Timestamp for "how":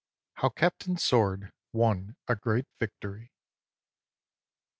0.37-0.49